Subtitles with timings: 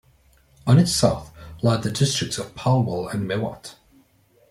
[0.65, 1.31] On its south,
[1.61, 3.75] lie the districts of Palwal and Mewat.